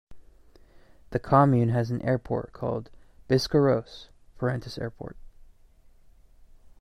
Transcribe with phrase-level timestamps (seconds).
[1.11, 2.89] The commune has an airport, called
[3.29, 5.15] Biscarrosse- Parentis Airport.